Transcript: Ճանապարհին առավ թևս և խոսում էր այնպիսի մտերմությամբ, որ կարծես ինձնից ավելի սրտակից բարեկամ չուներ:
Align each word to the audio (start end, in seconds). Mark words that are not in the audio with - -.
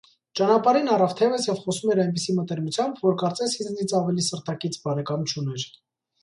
Ճանապարհին 0.39 0.87
առավ 0.93 1.11
թևս 1.19 1.43
և 1.49 1.59
խոսում 1.65 1.91
էր 1.95 2.01
այնպիսի 2.03 2.35
մտերմությամբ, 2.37 3.03
որ 3.09 3.19
կարծես 3.23 3.53
ինձնից 3.65 3.95
ավելի 4.01 4.27
սրտակից 4.31 4.81
բարեկամ 4.87 5.29
չուներ: 5.35 5.69